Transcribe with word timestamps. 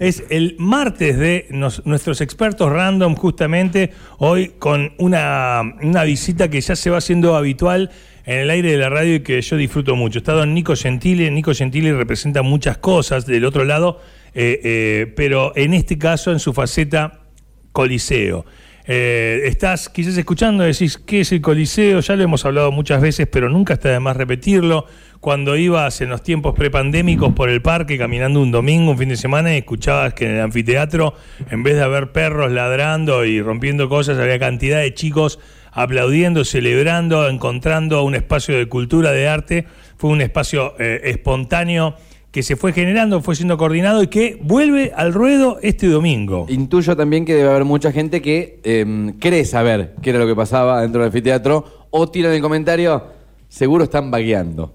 Es 0.00 0.24
el 0.30 0.56
martes 0.58 1.18
de 1.18 1.46
nuestros 1.50 2.22
expertos 2.22 2.72
random, 2.72 3.16
justamente 3.16 3.90
hoy 4.16 4.52
con 4.58 4.94
una, 4.96 5.60
una 5.82 6.04
visita 6.04 6.48
que 6.48 6.58
ya 6.62 6.74
se 6.74 6.88
va 6.88 6.96
haciendo 6.96 7.36
habitual 7.36 7.90
en 8.24 8.38
el 8.38 8.48
aire 8.48 8.72
de 8.72 8.78
la 8.78 8.88
radio 8.88 9.16
y 9.16 9.20
que 9.20 9.42
yo 9.42 9.58
disfruto 9.58 9.96
mucho. 9.96 10.20
Está 10.20 10.32
don 10.32 10.54
Nico 10.54 10.74
Gentili. 10.74 11.30
Nico 11.30 11.52
Gentili 11.52 11.92
representa 11.92 12.40
muchas 12.40 12.78
cosas 12.78 13.26
del 13.26 13.44
otro 13.44 13.66
lado, 13.66 14.00
eh, 14.32 14.58
eh, 14.64 15.12
pero 15.16 15.52
en 15.54 15.74
este 15.74 15.98
caso 15.98 16.32
en 16.32 16.38
su 16.38 16.54
faceta 16.54 17.20
Coliseo. 17.72 18.46
Eh, 18.86 19.42
estás 19.44 19.88
quizás 19.88 20.16
escuchando, 20.16 20.64
decís, 20.64 20.98
¿qué 20.98 21.20
es 21.20 21.32
el 21.32 21.40
Coliseo? 21.40 22.00
Ya 22.00 22.16
lo 22.16 22.22
hemos 22.22 22.44
hablado 22.44 22.72
muchas 22.72 23.00
veces, 23.00 23.28
pero 23.30 23.48
nunca 23.48 23.74
está 23.74 23.90
de 23.90 24.00
más 24.00 24.16
repetirlo. 24.16 24.86
Cuando 25.20 25.56
ibas 25.56 26.00
en 26.00 26.08
los 26.08 26.22
tiempos 26.22 26.54
prepandémicos 26.54 27.34
por 27.34 27.50
el 27.50 27.60
parque, 27.60 27.98
caminando 27.98 28.40
un 28.40 28.50
domingo, 28.50 28.92
un 28.92 28.98
fin 28.98 29.10
de 29.10 29.16
semana, 29.16 29.54
y 29.54 29.58
escuchabas 29.58 30.14
que 30.14 30.24
en 30.24 30.36
el 30.36 30.40
anfiteatro, 30.40 31.14
en 31.50 31.62
vez 31.62 31.76
de 31.76 31.82
haber 31.82 32.12
perros 32.12 32.50
ladrando 32.50 33.26
y 33.26 33.42
rompiendo 33.42 33.88
cosas, 33.88 34.18
había 34.18 34.38
cantidad 34.38 34.80
de 34.80 34.94
chicos 34.94 35.38
aplaudiendo, 35.72 36.44
celebrando, 36.44 37.28
encontrando 37.28 38.02
un 38.02 38.14
espacio 38.14 38.56
de 38.56 38.66
cultura, 38.66 39.12
de 39.12 39.28
arte. 39.28 39.66
Fue 39.98 40.10
un 40.10 40.22
espacio 40.22 40.74
eh, 40.78 41.02
espontáneo 41.04 41.96
que 42.30 42.42
se 42.42 42.56
fue 42.56 42.72
generando, 42.72 43.20
fue 43.22 43.34
siendo 43.34 43.58
coordinado 43.58 44.02
y 44.02 44.06
que 44.06 44.38
vuelve 44.40 44.92
al 44.94 45.12
ruedo 45.12 45.58
este 45.62 45.88
domingo. 45.88 46.46
Intuyo 46.48 46.96
también 46.96 47.24
que 47.24 47.34
debe 47.34 47.50
haber 47.50 47.64
mucha 47.64 47.90
gente 47.90 48.22
que 48.22 48.60
eh, 48.62 49.12
cree 49.18 49.44
saber 49.44 49.94
qué 50.00 50.10
era 50.10 50.20
lo 50.20 50.26
que 50.26 50.36
pasaba 50.36 50.82
dentro 50.82 51.00
del 51.00 51.08
anfiteatro 51.08 51.86
o 51.90 52.08
tira 52.08 52.28
en 52.28 52.36
el 52.36 52.42
comentario, 52.42 53.04
seguro 53.48 53.84
están 53.84 54.10
vagueando. 54.10 54.74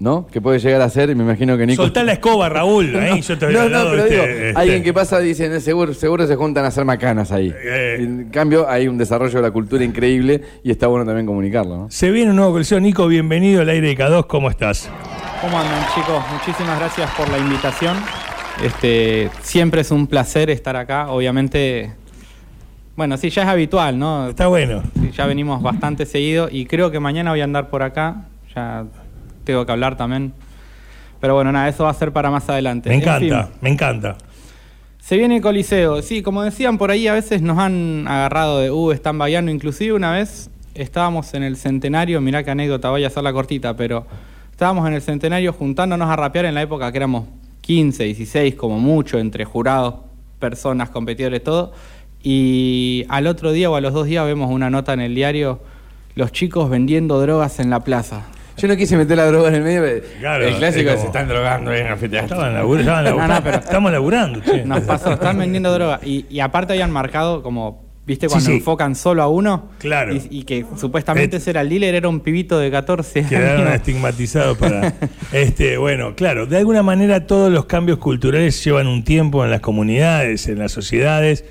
¿No? 0.00 0.28
Que 0.28 0.40
puede 0.40 0.60
llegar 0.60 0.80
a 0.80 0.88
ser, 0.88 1.10
y 1.10 1.16
me 1.16 1.24
imagino 1.24 1.58
que 1.58 1.66
Nico. 1.66 1.82
Soltá 1.82 2.04
la 2.04 2.12
escoba, 2.12 2.48
Raúl. 2.48 2.94
Ahí 3.00 3.20
yo 3.20 3.36
te 3.36 3.52
no, 3.52 3.68
no, 3.68 3.82
pero 3.90 4.04
este, 4.04 4.10
digo, 4.14 4.22
este. 4.26 4.52
alguien 4.54 4.84
que 4.84 4.94
pasa 4.94 5.18
dice, 5.18 5.48
"No, 5.48 5.58
seguro, 5.58 5.92
seguro 5.92 6.24
se 6.24 6.36
juntan 6.36 6.64
a 6.64 6.68
hacer 6.68 6.84
macanas 6.84 7.32
ahí. 7.32 7.52
Eh. 7.52 7.96
En 7.98 8.28
cambio, 8.30 8.68
hay 8.68 8.86
un 8.86 8.96
desarrollo 8.96 9.34
de 9.34 9.42
la 9.42 9.50
cultura 9.50 9.82
increíble 9.82 10.40
y 10.62 10.70
está 10.70 10.86
bueno 10.86 11.04
también 11.04 11.26
comunicarlo, 11.26 11.76
¿no? 11.76 11.90
Se 11.90 12.12
viene 12.12 12.30
un 12.30 12.36
nuevo 12.36 12.52
coliseo. 12.52 12.78
Nico, 12.78 13.08
bienvenido 13.08 13.62
al 13.62 13.70
aire 13.70 13.88
de 13.88 13.96
K2. 13.96 14.28
¿Cómo 14.28 14.48
estás? 14.50 14.88
¿Cómo 15.40 15.58
andan 15.58 15.84
chicos? 15.94 16.22
Muchísimas 16.32 16.78
gracias 16.78 17.10
por 17.16 17.28
la 17.30 17.38
invitación. 17.38 17.96
Este, 18.62 19.30
siempre 19.40 19.82
es 19.82 19.90
un 19.90 20.06
placer 20.06 20.50
estar 20.50 20.76
acá. 20.76 21.10
Obviamente, 21.10 21.92
bueno, 22.96 23.16
sí, 23.16 23.30
ya 23.30 23.42
es 23.42 23.48
habitual, 23.48 23.98
¿no? 23.98 24.28
Está 24.28 24.48
bueno. 24.48 24.82
Sí, 25.00 25.10
ya 25.12 25.26
venimos 25.26 25.62
bastante 25.62 26.06
seguido 26.06 26.48
y 26.50 26.66
creo 26.66 26.90
que 26.90 26.98
mañana 26.98 27.30
voy 27.30 27.40
a 27.40 27.44
andar 27.44 27.70
por 27.70 27.82
acá. 27.82 28.24
Ya 28.54 28.84
tengo 29.44 29.64
que 29.64 29.72
hablar 29.72 29.96
también. 29.96 30.32
Pero 31.20 31.34
bueno, 31.34 31.52
nada, 31.52 31.68
eso 31.68 31.84
va 31.84 31.90
a 31.90 31.94
ser 31.94 32.12
para 32.12 32.30
más 32.30 32.48
adelante. 32.48 32.88
Me 32.88 32.96
En 32.96 33.02
encanta, 33.02 33.44
fin, 33.44 33.54
me 33.60 33.70
encanta. 33.70 34.16
se 35.00 35.16
viene 35.16 35.36
el 35.36 35.42
Coliseo. 35.42 36.02
Sí, 36.02 36.22
como 36.22 36.42
decían 36.42 36.78
por 36.78 36.90
ahí, 36.90 37.06
a 37.06 37.12
veces 37.12 37.42
nos 37.42 37.58
han 37.58 38.06
agarrado 38.08 38.58
de, 38.58 38.70
uh, 38.72 38.90
están 38.92 39.18
vallando. 39.18 39.50
Inclusive 39.52 39.92
una 39.94 40.12
vez 40.12 40.50
estábamos 40.74 41.32
en 41.34 41.42
el 41.44 41.56
centenario, 41.56 42.20
mirá 42.20 42.42
qué 42.42 42.50
anécdota, 42.50 42.90
voy 42.90 43.04
a 43.04 43.08
hacerla 43.08 43.32
cortita, 43.32 43.76
pero 43.76 44.06
estábamos 44.58 44.88
en 44.88 44.94
el 44.94 45.02
centenario 45.02 45.52
juntándonos 45.52 46.10
a 46.10 46.16
rapear 46.16 46.44
en 46.46 46.54
la 46.56 46.62
época 46.62 46.90
que 46.90 46.96
éramos 46.98 47.26
15, 47.60 48.02
16 48.02 48.56
como 48.56 48.80
mucho, 48.80 49.20
entre 49.20 49.44
jurados, 49.44 49.94
personas, 50.40 50.90
competidores, 50.90 51.44
todo. 51.44 51.72
Y 52.24 53.04
al 53.08 53.28
otro 53.28 53.52
día 53.52 53.70
o 53.70 53.76
a 53.76 53.80
los 53.80 53.92
dos 53.94 54.06
días 54.08 54.26
vemos 54.26 54.50
una 54.50 54.68
nota 54.68 54.92
en 54.94 55.00
el 55.00 55.14
diario, 55.14 55.60
los 56.16 56.32
chicos 56.32 56.68
vendiendo 56.70 57.20
drogas 57.20 57.60
en 57.60 57.70
la 57.70 57.84
plaza. 57.84 58.22
Yo 58.56 58.66
no 58.66 58.74
quise 58.76 58.96
meter 58.96 59.16
la 59.16 59.26
droga 59.26 59.46
en 59.50 59.54
el 59.54 59.62
medio. 59.62 59.80
pero 59.82 60.04
Claro, 60.18 60.44
el 60.48 60.56
clásico 60.56 60.88
es 60.90 60.96
como- 60.96 61.00
se 61.02 61.06
están 61.06 61.28
drogando 61.28 61.70
ahí 61.70 61.78
en 61.78 61.86
el 61.86 61.92
anfiteatro. 61.92 62.34
Estaban 62.34 62.54
laburando, 62.54 62.80
estaban 62.90 63.04
No, 63.04 63.10
laburando. 63.10 63.34
no, 63.36 63.44
pero- 63.44 63.58
Estamos 63.58 63.92
laburando, 63.92 64.40
che. 64.40 64.64
Nos 64.64 64.80
pasó, 64.80 65.12
están 65.12 65.38
vendiendo 65.38 65.72
droga. 65.72 66.00
Y, 66.04 66.26
y 66.28 66.40
aparte 66.40 66.72
habían 66.72 66.90
marcado 66.90 67.44
como, 67.44 67.84
¿viste 68.08 68.26
cuando 68.26 68.46
sí. 68.50 68.56
enfocan 68.56 68.96
solo 68.96 69.22
a 69.22 69.28
uno? 69.28 69.68
Claro. 69.78 70.12
Y, 70.16 70.22
y 70.30 70.42
que 70.42 70.64
supuestamente 70.76 71.36
Eh, 71.36 71.38
ese 71.38 71.50
era 71.50 71.60
el 71.60 71.68
dealer, 71.68 71.94
era 71.94 72.08
un 72.08 72.18
pibito 72.20 72.58
de 72.58 72.68
14 72.72 73.24
Quedaron 73.24 73.66
años. 73.68 73.76
estigmatizados 73.76 74.58
para. 74.58 74.94
Este, 75.32 75.76
bueno, 75.78 76.16
claro, 76.16 76.46
de 76.46 76.56
alguna 76.56 76.82
manera 76.82 77.26
todos 77.26 77.52
los 77.52 77.66
cambios 77.66 77.98
culturales 77.98 78.64
llevan 78.64 78.86
un 78.88 79.04
tiempo 79.04 79.44
en 79.44 79.50
las 79.52 79.60
comunidades, 79.60 80.48
en 80.48 80.58
las 80.58 80.72
sociedades. 80.72 81.44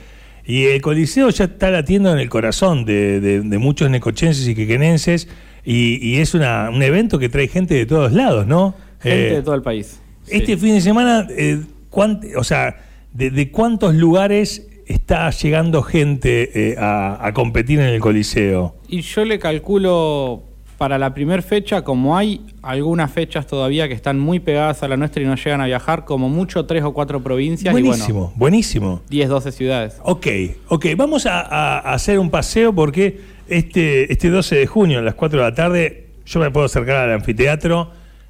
Y 0.45 0.65
el 0.65 0.81
Coliseo 0.81 1.29
ya 1.29 1.45
está 1.45 1.69
latiendo 1.71 2.11
en 2.11 2.19
el 2.19 2.27
corazón 2.29 2.83
de, 2.85 3.19
de- 3.21 3.41
de 3.41 3.57
muchos 3.57 3.89
necochenses 3.89 4.47
y 4.47 4.55
quequenenses. 4.55 5.27
Y, 5.63 5.99
y 6.01 6.17
es 6.19 6.33
una, 6.33 6.69
un 6.69 6.81
evento 6.81 7.19
que 7.19 7.29
trae 7.29 7.47
gente 7.47 7.73
de 7.75 7.85
todos 7.85 8.13
lados, 8.13 8.47
¿no? 8.47 8.73
Gente 9.01 9.29
Eh, 9.29 9.35
de 9.35 9.41
todo 9.43 9.55
el 9.55 9.61
país. 9.61 9.99
Este 10.27 10.53
Sí. 10.53 10.57
fin 10.57 10.73
de 10.75 10.81
semana, 10.81 11.27
eh, 11.29 11.59
cuánt- 11.91 12.25
o 12.35 12.43
sea, 12.43 12.77
de, 13.13 13.29
de 13.29 13.51
cuántos 13.51 13.93
lugares 13.95 14.67
está 14.87 15.29
llegando 15.31 15.83
gente 15.83 16.71
eh, 16.71 16.75
a, 16.77 17.25
a 17.25 17.33
competir 17.33 17.79
en 17.79 17.87
el 17.87 17.99
Coliseo? 17.99 18.75
Y 18.87 19.01
yo 19.01 19.25
le 19.25 19.39
calculo 19.39 20.43
para 20.77 20.99
la 20.99 21.13
primera 21.13 21.41
fecha, 21.41 21.83
como 21.83 22.15
hay 22.17 22.41
algunas 22.61 23.11
fechas 23.11 23.47
todavía 23.47 23.87
que 23.87 23.95
están 23.95 24.19
muy 24.19 24.39
pegadas 24.39 24.83
a 24.83 24.87
la 24.87 24.95
nuestra 24.95 25.23
y 25.23 25.25
no 25.25 25.35
llegan 25.35 25.59
a 25.61 25.65
viajar, 25.65 26.05
como 26.05 26.29
mucho 26.29 26.65
tres 26.67 26.83
o 26.83 26.93
cuatro 26.93 27.23
provincias 27.23 27.71
Buenísimo, 27.71 28.07
y 28.07 28.11
bueno, 28.11 28.33
buenísimo. 28.35 29.01
10, 29.09 29.29
12 29.29 29.51
ciudades. 29.53 29.95
Ok, 30.03 30.27
ok, 30.67 30.85
vamos 30.95 31.25
a, 31.25 31.41
a- 31.41 31.79
a 31.79 31.93
hacer 31.93 32.19
un 32.19 32.29
paseo 32.29 32.73
porque 32.73 33.19
este, 33.47 34.11
este 34.13 34.29
12 34.29 34.55
de 34.55 34.67
junio 34.67 34.99
a 34.99 35.01
las 35.01 35.15
4 35.15 35.39
de 35.39 35.45
la 35.45 35.55
tarde 35.55 36.07
yo 36.27 36.39
me 36.39 36.51
puedo 36.51 36.65
acercar 36.67 36.97
al 36.97 37.11
anfiteatro 37.13 37.89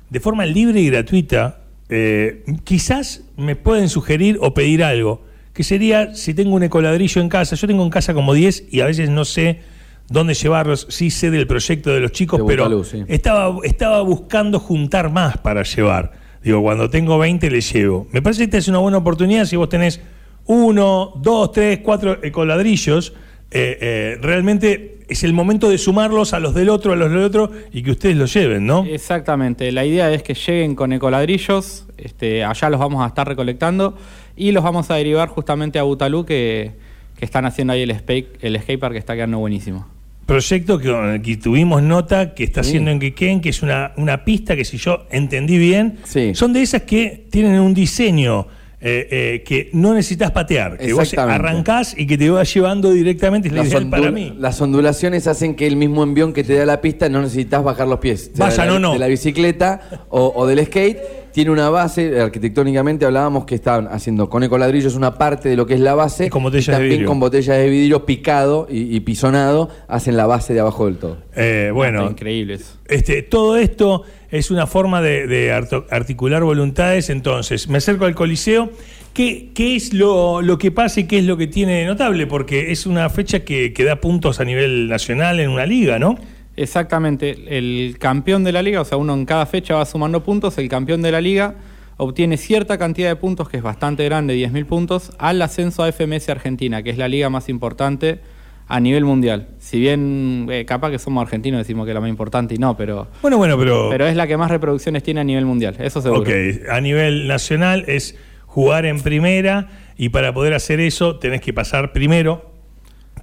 de 0.09 0.19
forma 0.21 0.45
libre 0.45 0.79
y 0.79 0.89
gratuita. 0.89 1.59
Eh, 1.89 2.43
quizás 2.63 3.23
me 3.35 3.55
pueden 3.57 3.89
sugerir 3.89 4.37
o 4.41 4.53
pedir 4.53 4.83
algo, 4.85 5.21
que 5.57 5.63
sería 5.63 6.13
si 6.13 6.35
tengo 6.35 6.53
un 6.53 6.61
ecoladrillo 6.61 7.19
en 7.19 7.29
casa, 7.29 7.55
yo 7.55 7.65
tengo 7.65 7.81
en 7.83 7.89
casa 7.89 8.13
como 8.13 8.35
10 8.35 8.65
y 8.69 8.81
a 8.81 8.85
veces 8.85 9.09
no 9.09 9.25
sé 9.25 9.61
dónde 10.07 10.35
llevarlos, 10.35 10.85
sí 10.91 11.09
sé 11.09 11.31
del 11.31 11.47
proyecto 11.47 11.89
de 11.89 11.99
los 11.99 12.11
chicos, 12.11 12.41
De 12.41 12.45
pero 12.45 12.83
sí. 12.83 13.03
estaba, 13.07 13.57
estaba 13.63 14.01
buscando 14.01 14.59
juntar 14.59 15.11
más 15.11 15.39
para 15.39 15.63
llevar. 15.63 16.11
Digo, 16.43 16.61
cuando 16.61 16.91
tengo 16.91 17.17
20 17.17 17.49
le 17.49 17.61
llevo. 17.61 18.07
Me 18.11 18.21
parece 18.21 18.41
que 18.41 18.43
esta 18.45 18.57
es 18.59 18.67
una 18.67 18.77
buena 18.77 18.99
oportunidad 18.99 19.45
si 19.45 19.55
vos 19.55 19.67
tenés 19.67 19.99
uno, 20.45 21.13
dos, 21.23 21.51
tres, 21.53 21.79
cuatro 21.79 22.23
ecoladrillos. 22.23 23.13
eh, 23.49 23.79
eh, 23.81 24.17
realmente 24.21 24.96
es 25.07 25.23
el 25.23 25.33
momento 25.33 25.69
de 25.69 25.77
sumarlos 25.77 26.33
a 26.33 26.39
los 26.39 26.53
del 26.53 26.69
otro, 26.69 26.93
a 26.93 26.95
los 26.95 27.09
del 27.09 27.19
otro 27.23 27.51
y 27.71 27.81
que 27.83 27.91
ustedes 27.91 28.15
los 28.17 28.33
lleven, 28.33 28.65
¿no? 28.65 28.85
Exactamente, 28.85 29.71
la 29.71 29.85
idea 29.85 30.11
es 30.11 30.23
que 30.23 30.33
lleguen 30.33 30.75
con 30.75 30.91
ecoladrillos, 30.93 31.85
este, 31.97 32.43
allá 32.43 32.69
los 32.69 32.79
vamos 32.79 33.03
a 33.03 33.07
estar 33.07 33.27
recolectando 33.27 33.97
y 34.35 34.51
los 34.51 34.63
vamos 34.63 34.89
a 34.91 34.95
derivar 34.95 35.29
justamente 35.29 35.79
a 35.79 35.83
Butalú 35.83 36.25
que, 36.25 36.71
que 37.17 37.25
están 37.25 37.45
haciendo 37.45 37.73
ahí 37.73 37.81
el, 37.83 37.97
skate, 37.97 38.37
el 38.43 38.57
skatepark 38.59 38.93
que 38.93 38.99
está 38.99 39.15
quedando 39.15 39.39
buenísimo. 39.39 39.87
Proyecto 40.25 40.77
que, 40.77 41.37
tuvimos 41.41 41.81
nota 41.81 42.33
que 42.35 42.43
está 42.43 42.61
Sí. 42.61 42.71
haciendo 42.71 42.91
en 42.91 42.99
Quequén, 42.99 43.39
que 43.39 43.47
es 43.47 43.63
una, 43.63 43.93
una 43.95 44.25
pista 44.25 44.57
que 44.57 44.65
si 44.65 44.77
yo 44.77 45.05
entendí 45.09 45.57
bien, 45.57 45.99
Sí. 46.03 46.35
son 46.35 46.51
de 46.51 46.61
esas 46.63 46.81
que 46.81 47.25
tienen 47.31 47.61
un 47.61 47.73
diseño 47.73 48.45
eh, 48.79 49.07
eh, 49.09 49.43
que 49.43 49.71
no 49.73 49.95
necesitas 49.95 50.29
patear, 50.31 50.77
que 50.77 50.93
vos 50.93 51.11
arrancás 51.17 51.95
y 51.97 52.05
que 52.05 52.15
te 52.15 52.29
va 52.29 52.43
llevando 52.43 52.91
directamente, 52.91 53.47
es 53.47 53.53
la 53.55 53.65
ideal 53.65 53.89
para 53.89 54.11
mí. 54.11 54.35
las 54.37 54.61
ondulaciones 54.61 55.25
hacen 55.25 55.55
que 55.55 55.65
el 55.65 55.75
mismo 55.75 56.03
envión 56.03 56.31
que 56.31 56.43
te 56.43 56.53
da 56.53 56.65
la 56.65 56.79
pista 56.79 57.09
no 57.09 57.21
necesitas 57.21 57.63
bajar 57.63 57.87
los 57.87 57.99
pies. 57.99 58.31
sea 58.35 58.45
Vayan 58.45 58.67
de 58.67 58.71
la, 58.71 58.75
o 58.75 58.79
no. 58.79 58.93
De 58.93 58.99
la 58.99 59.07
bicicleta 59.07 60.05
o, 60.09 60.31
o 60.35 60.45
del 60.45 60.63
skate. 60.65 61.26
Tiene 61.37 61.51
una 61.51 61.69
base, 61.69 62.19
arquitectónicamente 62.19 63.05
hablábamos 63.05 63.45
que 63.45 63.53
estaban 63.53 63.87
haciendo 63.91 64.27
con 64.27 64.41
ecoladrillos 64.41 64.95
una 64.95 65.19
parte 65.19 65.49
de 65.49 65.55
lo 65.55 65.67
que 65.67 65.75
es 65.75 65.79
la 65.79 65.93
base. 65.93 66.25
Y 66.25 66.29
con 66.31 66.41
botellas 66.41 66.67
y 66.67 66.71
de 66.71 66.73
también 66.73 66.91
vidrio. 66.93 67.07
con 67.07 67.19
botellas 67.19 67.57
de 67.57 67.69
vidrio 67.69 68.07
picado 68.07 68.67
y, 68.67 68.95
y 68.95 68.99
pisonado, 69.01 69.69
hacen 69.87 70.17
la 70.17 70.25
base 70.25 70.55
de 70.55 70.61
abajo 70.61 70.87
del 70.87 70.97
todo. 70.97 71.19
Eh, 71.35 71.69
bueno, 71.71 71.99
Está 71.99 72.11
increíble 72.13 72.55
eso. 72.55 72.79
Este, 72.87 73.21
todo 73.21 73.55
esto 73.55 74.01
es 74.31 74.49
una 74.49 74.65
forma 74.65 74.99
de, 75.03 75.27
de 75.27 75.51
articular 75.51 76.43
voluntades. 76.43 77.11
Entonces, 77.11 77.67
me 77.67 77.77
acerco 77.77 78.05
al 78.05 78.15
Coliseo. 78.15 78.71
¿Qué, 79.13 79.51
qué 79.53 79.75
es 79.75 79.93
lo, 79.93 80.41
lo 80.41 80.57
que 80.57 80.71
pasa 80.71 81.01
y 81.01 81.03
qué 81.03 81.19
es 81.19 81.25
lo 81.25 81.37
que 81.37 81.45
tiene 81.45 81.81
de 81.81 81.85
notable? 81.85 82.25
Porque 82.25 82.71
es 82.71 82.87
una 82.87 83.11
fecha 83.11 83.41
que, 83.41 83.73
que 83.73 83.83
da 83.83 83.97
puntos 84.01 84.39
a 84.39 84.43
nivel 84.43 84.87
nacional 84.87 85.39
en 85.39 85.51
una 85.51 85.67
liga, 85.67 85.99
¿no? 85.99 86.17
Exactamente, 86.57 87.57
el 87.57 87.97
campeón 87.99 88.43
de 88.43 88.51
la 88.51 88.63
liga, 88.63 88.81
o 88.81 88.85
sea, 88.85 88.97
uno 88.97 89.13
en 89.13 89.25
cada 89.25 89.45
fecha 89.45 89.75
va 89.75 89.85
sumando 89.85 90.23
puntos, 90.23 90.57
el 90.57 90.67
campeón 90.67 91.03
de 91.03 91.11
la 91.11 91.21
liga 91.21 91.55
obtiene 91.97 92.35
cierta 92.37 92.79
cantidad 92.79 93.09
de 93.09 93.15
puntos, 93.15 93.47
que 93.47 93.57
es 93.57 93.63
bastante 93.63 94.03
grande, 94.05 94.35
10.000 94.35 94.65
puntos, 94.65 95.11
al 95.19 95.39
ascenso 95.41 95.83
a 95.83 95.91
FMS 95.91 96.29
Argentina, 96.29 96.81
que 96.81 96.89
es 96.89 96.97
la 96.97 97.07
liga 97.07 97.29
más 97.29 97.47
importante 97.47 98.21
a 98.67 98.79
nivel 98.79 99.05
mundial. 99.05 99.49
Si 99.59 99.79
bien 99.79 100.47
eh, 100.49 100.65
capaz 100.65 100.89
que 100.89 100.99
somos 100.99 101.21
argentinos 101.21 101.59
decimos 101.59 101.85
que 101.85 101.91
es 101.91 101.95
la 101.95 102.01
más 102.01 102.09
importante 102.09 102.55
y 102.55 102.57
no, 102.57 102.75
pero, 102.75 103.07
Bueno, 103.21 103.37
bueno, 103.37 103.55
pero... 103.57 103.89
pero 103.89 104.07
es 104.07 104.15
la 104.15 104.25
que 104.25 104.35
más 104.35 104.49
reproducciones 104.49 105.03
tiene 105.03 105.21
a 105.21 105.23
nivel 105.23 105.45
mundial, 105.45 105.75
eso 105.79 106.01
seguro. 106.01 106.21
Ok, 106.21 106.29
a 106.69 106.81
nivel 106.81 107.27
nacional 107.27 107.85
es 107.87 108.17
jugar 108.45 108.87
en 108.87 109.01
primera 109.01 109.69
y 109.95 110.09
para 110.09 110.33
poder 110.33 110.55
hacer 110.55 110.79
eso 110.79 111.17
tenés 111.17 111.41
que 111.41 111.53
pasar 111.53 111.93
primero 111.93 112.56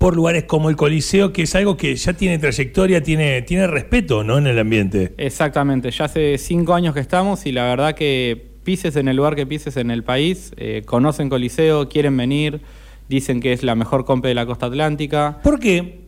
por 0.04 0.16
lugares 0.16 0.44
como 0.44 0.68
el 0.68 0.76
Coliseo, 0.76 1.32
que 1.32 1.44
es 1.44 1.54
algo 1.54 1.78
que 1.78 1.96
ya 1.96 2.12
tiene 2.12 2.38
trayectoria, 2.38 3.02
tiene, 3.02 3.40
tiene 3.40 3.66
respeto 3.66 4.22
¿no? 4.22 4.36
en 4.36 4.46
el 4.46 4.58
ambiente. 4.58 5.14
Exactamente, 5.16 5.90
ya 5.90 6.04
hace 6.04 6.36
cinco 6.36 6.74
años 6.74 6.92
que 6.92 7.00
estamos 7.00 7.46
y 7.46 7.52
la 7.52 7.64
verdad 7.64 7.94
que 7.94 8.50
pises 8.64 8.96
en 8.96 9.08
el 9.08 9.16
lugar 9.16 9.34
que 9.34 9.46
pises 9.46 9.78
en 9.78 9.90
el 9.90 10.04
país, 10.04 10.52
eh, 10.58 10.82
conocen 10.84 11.30
Coliseo, 11.30 11.88
quieren 11.88 12.18
venir, 12.18 12.60
dicen 13.08 13.40
que 13.40 13.54
es 13.54 13.62
la 13.62 13.76
mejor 13.76 14.04
compe 14.04 14.28
de 14.28 14.34
la 14.34 14.44
costa 14.44 14.66
atlántica. 14.66 15.38
¿Por 15.42 15.58
qué? 15.58 16.00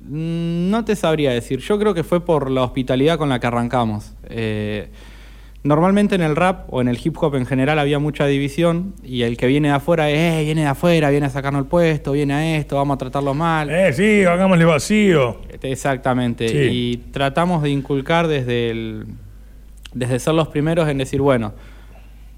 Mm, 0.00 0.70
No 0.70 0.86
te 0.86 0.96
sabría 0.96 1.30
decir. 1.32 1.58
Yo 1.58 1.78
creo 1.78 1.92
que 1.92 2.04
fue 2.04 2.24
por 2.24 2.50
la 2.50 2.62
hospitalidad 2.62 3.18
con 3.18 3.28
la 3.28 3.38
que 3.38 3.46
arrancamos. 3.46 4.14
Eh, 4.30 4.88
normalmente 5.62 6.14
en 6.14 6.22
el 6.22 6.36
rap 6.36 6.72
o 6.72 6.80
en 6.80 6.88
el 6.88 6.98
hip 7.02 7.16
hop 7.20 7.34
en 7.36 7.44
general 7.46 7.78
había 7.78 7.98
mucha 7.98 8.26
división 8.26 8.94
y 9.04 9.22
el 9.22 9.36
que 9.36 9.46
viene 9.46 9.68
de 9.68 9.74
afuera 9.74 10.08
es, 10.08 10.40
"Eh, 10.40 10.44
viene 10.44 10.62
de 10.62 10.68
afuera, 10.68 11.10
viene 11.10 11.26
a 11.26 11.30
sacarnos 11.30 11.60
el 11.62 11.68
puesto, 11.68 12.12
viene 12.12 12.32
a 12.34 12.56
esto, 12.56 12.76
vamos 12.76 12.94
a 12.94 12.98
tratarlo 12.98 13.34
mal. 13.34 13.68
Eh, 13.70 13.92
sí, 13.92 14.24
hagámosle 14.24 14.64
vacío. 14.64 15.36
Exactamente. 15.62 16.48
Sí. 16.48 16.56
Y 16.70 16.96
tratamos 17.12 17.62
de 17.62 17.70
inculcar 17.70 18.26
desde 18.26 18.70
el, 18.70 19.06
desde 19.92 20.18
ser 20.18 20.34
los 20.34 20.48
primeros 20.48 20.88
en 20.88 20.96
decir, 20.98 21.20
bueno, 21.20 21.52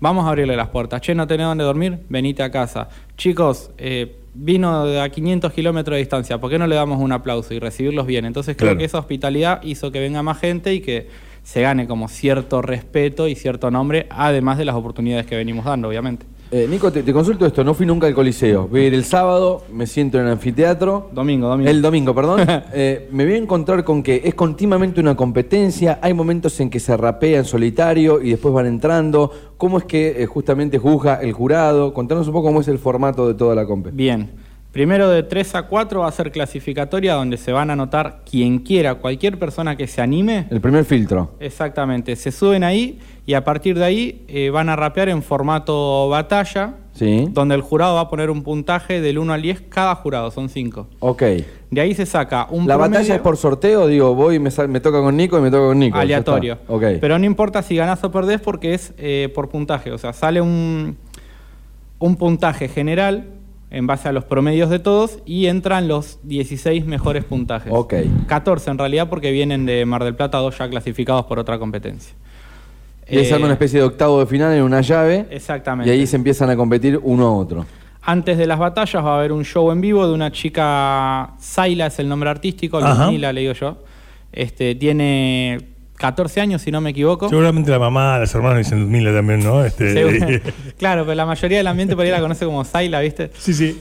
vamos 0.00 0.24
a 0.26 0.30
abrirle 0.30 0.56
las 0.56 0.68
puertas. 0.68 1.00
Che, 1.00 1.14
no 1.14 1.26
tenés 1.28 1.46
dónde 1.46 1.62
dormir, 1.62 2.00
venite 2.08 2.42
a 2.42 2.50
casa. 2.50 2.88
Chicos, 3.16 3.70
eh, 3.78 4.16
vino 4.34 5.00
a 5.00 5.08
500 5.10 5.52
kilómetros 5.52 5.94
de 5.94 5.98
distancia, 6.00 6.38
¿por 6.38 6.50
qué 6.50 6.58
no 6.58 6.66
le 6.66 6.74
damos 6.74 6.98
un 7.00 7.12
aplauso 7.12 7.54
y 7.54 7.60
recibirlos 7.60 8.06
bien? 8.06 8.24
Entonces 8.24 8.56
creo 8.56 8.70
Claro. 8.70 8.78
que 8.78 8.84
esa 8.86 8.98
hospitalidad 8.98 9.62
hizo 9.62 9.92
que 9.92 10.00
venga 10.00 10.22
más 10.24 10.38
gente 10.40 10.74
y 10.74 10.80
que 10.80 11.06
se 11.42 11.62
gane 11.62 11.86
como 11.86 12.08
cierto 12.08 12.62
respeto 12.62 13.28
y 13.28 13.34
cierto 13.34 13.70
nombre, 13.70 14.06
además 14.10 14.58
de 14.58 14.64
las 14.64 14.74
oportunidades 14.74 15.26
que 15.26 15.36
venimos 15.36 15.64
dando, 15.64 15.88
obviamente. 15.88 16.26
Eh, 16.54 16.66
Nico, 16.68 16.92
te, 16.92 17.02
te 17.02 17.14
consulto 17.14 17.46
esto, 17.46 17.64
no 17.64 17.72
fui 17.72 17.86
nunca 17.86 18.06
al 18.06 18.14
Coliseo. 18.14 18.68
Voy 18.68 18.80
a 18.80 18.86
ir 18.88 18.92
el 18.92 19.04
sábado, 19.04 19.62
me 19.72 19.86
siento 19.86 20.18
en 20.18 20.26
el 20.26 20.32
anfiteatro. 20.32 21.08
Domingo, 21.14 21.48
domingo. 21.48 21.70
El 21.70 21.80
domingo, 21.80 22.14
perdón. 22.14 22.40
Eh, 22.74 23.08
me 23.10 23.24
voy 23.24 23.34
a 23.34 23.36
encontrar 23.38 23.84
con 23.84 24.02
que 24.02 24.22
es 24.24 24.34
continuamente 24.34 25.00
una 25.00 25.14
competencia, 25.14 25.98
hay 26.02 26.14
momentos 26.14 26.58
en 26.60 26.68
que 26.68 26.80
se 26.80 26.96
rapea 26.96 27.38
en 27.38 27.44
solitario 27.44 28.20
y 28.20 28.30
después 28.30 28.52
van 28.52 28.66
entrando. 28.66 29.30
¿Cómo 29.56 29.78
es 29.78 29.84
que 29.84 30.22
eh, 30.22 30.26
justamente 30.26 30.78
juzga 30.78 31.16
el 31.22 31.32
jurado? 31.32 31.94
Contanos 31.94 32.26
un 32.26 32.34
poco 32.34 32.48
cómo 32.48 32.60
es 32.60 32.68
el 32.68 32.78
formato 32.78 33.28
de 33.28 33.34
toda 33.34 33.54
la 33.54 33.66
compe. 33.66 33.90
Bien. 33.90 34.30
Primero 34.72 35.10
de 35.10 35.22
3 35.22 35.54
a 35.56 35.62
4 35.64 36.00
va 36.00 36.08
a 36.08 36.12
ser 36.12 36.32
clasificatoria 36.32 37.12
donde 37.14 37.36
se 37.36 37.52
van 37.52 37.68
a 37.68 37.74
anotar 37.74 38.22
quien 38.28 38.58
quiera, 38.60 38.94
cualquier 38.94 39.38
persona 39.38 39.76
que 39.76 39.86
se 39.86 40.00
anime. 40.00 40.46
El 40.50 40.62
primer 40.62 40.86
filtro. 40.86 41.32
Exactamente, 41.40 42.16
se 42.16 42.32
suben 42.32 42.64
ahí 42.64 42.98
y 43.26 43.34
a 43.34 43.44
partir 43.44 43.78
de 43.78 43.84
ahí 43.84 44.24
eh, 44.28 44.48
van 44.48 44.70
a 44.70 44.76
rapear 44.76 45.10
en 45.10 45.22
formato 45.22 46.08
batalla, 46.08 46.74
Sí. 46.94 47.26
donde 47.32 47.54
el 47.54 47.60
jurado 47.62 47.94
va 47.96 48.02
a 48.02 48.08
poner 48.10 48.28
un 48.30 48.42
puntaje 48.42 49.00
del 49.00 49.18
1 49.18 49.32
al 49.32 49.40
10 49.42 49.62
cada 49.68 49.94
jurado, 49.94 50.30
son 50.30 50.48
5. 50.48 50.86
Ok. 51.00 51.22
De 51.70 51.80
ahí 51.80 51.94
se 51.94 52.04
saca 52.06 52.46
un 52.50 52.66
¿La 52.66 52.74
promedio 52.76 52.98
batalla 53.00 53.14
es 53.16 53.20
por 53.22 53.36
sorteo? 53.38 53.86
Digo, 53.86 54.14
voy 54.14 54.36
y 54.36 54.38
me, 54.38 54.50
me 54.68 54.80
toca 54.80 55.00
con 55.00 55.16
Nico 55.16 55.38
y 55.38 55.42
me 55.42 55.50
toca 55.50 55.66
con 55.68 55.78
Nico. 55.78 55.96
aleatorio. 55.98 56.58
Ok. 56.68 56.82
Pero 57.00 57.18
no 57.18 57.24
importa 57.26 57.62
si 57.62 57.76
ganás 57.76 58.02
o 58.04 58.10
perdés 58.10 58.40
porque 58.40 58.72
es 58.74 58.92
eh, 58.98 59.30
por 59.34 59.48
puntaje, 59.50 59.90
o 59.92 59.98
sea, 59.98 60.12
sale 60.14 60.40
un, 60.42 60.96
un 61.98 62.16
puntaje 62.16 62.68
general 62.68 63.26
en 63.72 63.86
base 63.86 64.06
a 64.06 64.12
los 64.12 64.24
promedios 64.24 64.68
de 64.68 64.78
todos 64.78 65.18
y 65.24 65.46
entran 65.46 65.88
los 65.88 66.18
16 66.24 66.84
mejores 66.84 67.24
puntajes. 67.24 67.72
Ok. 67.74 67.94
14 68.26 68.70
en 68.70 68.78
realidad 68.78 69.08
porque 69.08 69.32
vienen 69.32 69.64
de 69.64 69.86
Mar 69.86 70.04
del 70.04 70.14
Plata, 70.14 70.38
dos 70.38 70.58
ya 70.58 70.68
clasificados 70.68 71.24
por 71.24 71.38
otra 71.38 71.58
competencia. 71.58 72.14
Y 73.08 73.16
arma 73.16 73.38
Eh, 73.38 73.42
una 73.44 73.52
especie 73.54 73.80
de 73.80 73.86
octavo 73.86 74.20
de 74.20 74.26
final 74.26 74.52
en 74.52 74.62
una 74.62 74.82
llave. 74.82 75.26
Exactamente. 75.30 75.90
Y 75.90 75.98
ahí 75.98 76.06
se 76.06 76.16
empiezan 76.16 76.50
a 76.50 76.56
competir 76.56 77.00
uno 77.02 77.26
a 77.26 77.32
otro. 77.32 77.64
Antes 78.02 78.36
de 78.36 78.46
las 78.46 78.58
batallas 78.58 79.02
va 79.02 79.14
a 79.14 79.18
haber 79.18 79.32
un 79.32 79.44
show 79.44 79.70
en 79.70 79.80
vivo 79.80 80.06
de 80.06 80.12
una 80.12 80.30
chica, 80.30 81.32
Zaila 81.40 81.86
es 81.86 81.98
el 81.98 82.10
nombre 82.10 82.28
artístico, 82.28 82.76
Ajá. 82.78 83.06
Ludmila 83.06 83.32
le 83.32 83.40
digo 83.40 83.54
yo. 83.54 83.78
Este, 84.32 84.74
tiene 84.74 85.71
14 86.02 86.40
años, 86.40 86.62
si 86.62 86.72
no 86.72 86.80
me 86.80 86.90
equivoco. 86.90 87.28
Seguramente 87.28 87.70
la 87.70 87.78
mamá, 87.78 88.18
las 88.18 88.34
hermanas 88.34 88.58
dicen 88.58 88.80
Ludmila 88.80 89.14
también, 89.14 89.40
¿no? 89.44 89.64
Este, 89.64 90.42
claro, 90.76 91.04
pero 91.04 91.14
la 91.14 91.24
mayoría 91.24 91.58
del 91.58 91.68
ambiente 91.68 91.94
por 91.94 92.04
ahí 92.04 92.10
la 92.10 92.20
conoce 92.20 92.44
como 92.44 92.64
Zaila, 92.64 93.00
¿viste? 93.00 93.30
sí, 93.38 93.54
sí. 93.54 93.80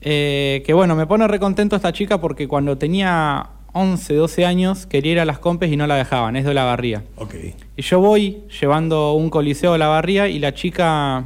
Eh, 0.00 0.62
que 0.64 0.72
bueno, 0.74 0.94
me 0.94 1.08
pone 1.08 1.26
recontento 1.26 1.74
esta 1.74 1.92
chica 1.92 2.20
porque 2.20 2.46
cuando 2.46 2.78
tenía 2.78 3.48
11, 3.72 4.14
12 4.14 4.46
años 4.46 4.86
quería 4.86 5.12
ir 5.12 5.20
a 5.20 5.24
las 5.24 5.40
compes 5.40 5.72
y 5.72 5.76
no 5.76 5.88
la 5.88 5.96
dejaban, 5.96 6.36
es 6.36 6.44
de 6.44 6.54
la 6.54 6.62
barría. 6.62 7.02
Ok. 7.16 7.34
Y 7.76 7.82
yo 7.82 7.98
voy 7.98 8.44
llevando 8.60 9.14
un 9.14 9.28
coliseo 9.28 9.72
a 9.72 9.78
la 9.78 9.88
barría 9.88 10.28
y 10.28 10.38
la 10.38 10.54
chica 10.54 11.24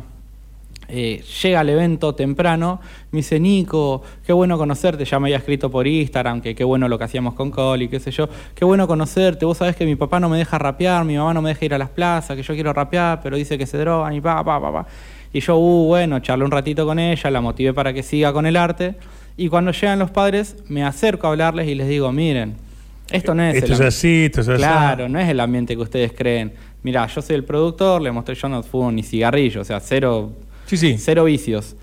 eh, 0.91 1.23
llega 1.43 1.61
al 1.61 1.69
evento 1.69 2.15
temprano, 2.15 2.81
me 3.11 3.19
dice, 3.19 3.41
Nico, 3.41 4.03
qué 4.27 4.33
bueno 4.33 4.59
conocerte, 4.59 5.05
ya 5.05 5.19
me 5.19 5.29
había 5.29 5.39
escrito 5.39 5.71
por 5.71 5.87
Instagram, 5.87 6.41
que 6.41 6.55
qué 6.55 6.65
bueno 6.65 6.89
lo 6.89 6.99
que 6.99 7.05
hacíamos 7.05 7.35
con 7.35 7.51
Coli, 7.51 7.89
qué 7.89 8.01
sé 8.01 8.11
yo, 8.11 8.29
qué 8.55 8.65
bueno 8.65 8.87
conocerte, 8.87 9.45
vos 9.45 9.59
sabés 9.59 9.77
que 9.77 9.87
mi 9.87 9.97
papá 9.97 10.21
no 10.21 10.29
me 10.29 10.39
deja 10.39 10.59
rapear, 10.59 11.05
mi 11.05 11.17
mamá 11.17 11.33
no 11.33 11.43
me 11.43 11.51
deja 11.51 11.65
ir 11.65 11.75
a 11.75 11.79
las 11.79 11.91
plazas, 11.91 12.37
que 12.37 12.43
yo 12.43 12.55
quiero 12.55 12.73
rapear, 12.73 13.21
pero 13.23 13.37
dice 13.37 13.57
que 13.57 13.67
se 13.67 13.79
drogan 13.79 14.13
y 14.15 14.21
pa, 14.21 14.45
pa, 14.45 14.61
pa, 14.61 14.73
pa. 14.73 14.87
Y 15.33 15.41
yo, 15.41 15.57
uh, 15.57 15.87
bueno, 15.87 16.19
charlé 16.21 16.45
un 16.45 16.51
ratito 16.51 16.85
con 16.85 16.99
ella, 16.99 17.31
la 17.31 17.41
motivé 17.41 17.73
para 17.73 17.93
que 17.93 18.03
siga 18.03 18.33
con 18.33 18.47
el 18.47 18.57
arte, 18.57 18.97
y 19.37 19.49
cuando 19.49 19.71
llegan 19.71 19.99
los 19.99 20.11
padres, 20.11 20.57
me 20.69 20.85
acerco 20.85 21.27
a 21.27 21.31
hablarles 21.31 21.69
y 21.69 21.75
les 21.75 21.89
digo, 21.89 22.11
miren, 22.13 22.57
esto 23.11 23.35
no 23.35 23.43
es 23.43 23.57
Esto 23.57 23.67
el 23.67 23.73
es 23.73 23.81
así, 23.81 24.25
esto 24.27 24.41
es 24.43 24.49
así. 24.49 24.59
Claro, 24.59 25.09
no 25.09 25.19
es 25.19 25.29
el 25.29 25.41
ambiente 25.41 25.75
que 25.75 25.83
ustedes 25.83 26.13
creen. 26.13 26.53
Mirá, 26.83 27.07
yo 27.07 27.21
soy 27.21 27.37
el 27.37 27.45
productor, 27.45 28.01
le 28.01 28.13
mostré 28.13 28.35
yo 28.35 28.49
no 28.49 28.63
fumo 28.63 28.91
ni 28.93 29.03
cigarrillo, 29.03 29.61
o 29.61 29.65
sea, 29.65 29.81
cero, 29.81 30.33
Sí, 30.71 30.77
sí. 30.77 30.97
cero 30.99 31.25
vicios. 31.25 31.75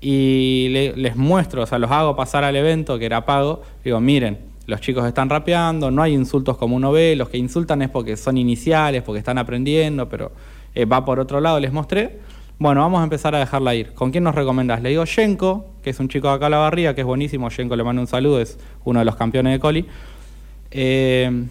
Y 0.00 0.68
le- 0.70 0.96
les 0.96 1.16
muestro, 1.16 1.62
o 1.62 1.66
sea, 1.66 1.78
los 1.78 1.90
hago 1.90 2.14
pasar 2.14 2.44
al 2.44 2.54
evento, 2.54 2.98
que 2.98 3.06
era 3.06 3.24
pago. 3.26 3.62
Digo, 3.84 4.00
miren, 4.00 4.38
los 4.66 4.80
chicos 4.80 5.04
están 5.06 5.28
rapeando, 5.30 5.90
no 5.90 6.02
hay 6.02 6.12
insultos 6.14 6.56
como 6.56 6.76
uno 6.76 6.92
ve, 6.92 7.16
los 7.16 7.28
que 7.28 7.38
insultan 7.38 7.82
es 7.82 7.88
porque 7.90 8.16
son 8.16 8.36
iniciales, 8.36 9.02
porque 9.02 9.18
están 9.18 9.38
aprendiendo, 9.38 10.08
pero 10.08 10.30
eh, 10.74 10.84
va 10.84 11.04
por 11.04 11.18
otro 11.18 11.40
lado, 11.40 11.58
les 11.58 11.72
mostré. 11.72 12.20
Bueno, 12.58 12.82
vamos 12.82 13.00
a 13.00 13.04
empezar 13.04 13.34
a 13.34 13.38
dejarla 13.38 13.74
ir. 13.74 13.94
¿Con 13.94 14.10
quién 14.12 14.22
nos 14.24 14.34
recomendás? 14.34 14.80
Le 14.80 14.90
digo 14.90 15.04
Yenko, 15.04 15.66
que 15.82 15.90
es 15.90 15.98
un 16.00 16.08
chico 16.08 16.28
de 16.28 16.34
acá 16.34 16.46
a 16.46 16.50
la 16.50 16.58
barría, 16.58 16.94
que 16.94 17.00
es 17.02 17.06
buenísimo. 17.06 17.48
Yenko 17.50 17.74
le 17.76 17.82
mando 17.84 18.00
un 18.00 18.06
saludo, 18.08 18.40
es 18.40 18.58
uno 18.84 19.00
de 19.00 19.04
los 19.04 19.16
campeones 19.16 19.52
de 19.54 19.60
Coli. 19.60 19.86
Eh, 20.70 21.44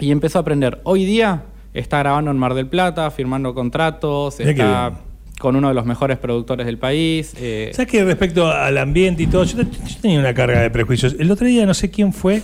y 0.00 0.10
empezó 0.10 0.38
a 0.38 0.42
aprender. 0.42 0.80
Hoy 0.84 1.04
día 1.04 1.44
está 1.74 1.98
grabando 2.00 2.30
en 2.30 2.38
Mar 2.38 2.54
del 2.54 2.66
Plata, 2.66 3.10
firmando 3.10 3.54
contratos, 3.54 4.40
está. 4.40 5.00
Con 5.38 5.54
uno 5.56 5.68
de 5.68 5.74
los 5.74 5.84
mejores 5.86 6.16
productores 6.18 6.66
del 6.66 6.78
país. 6.78 7.34
eh, 7.38 7.70
¿Sabes 7.74 7.90
que 7.90 8.04
respecto 8.04 8.46
al 8.50 8.78
ambiente 8.78 9.22
y 9.22 9.26
todo? 9.26 9.44
Yo, 9.44 9.58
te- 9.58 9.64
yo 9.64 9.96
tenía 10.00 10.18
una 10.20 10.34
carga 10.34 10.60
de 10.62 10.70
prejuicios. 10.70 11.16
El 11.18 11.30
otro 11.30 11.46
día 11.46 11.66
no 11.66 11.74
sé 11.74 11.90
quién 11.90 12.12
fue 12.12 12.40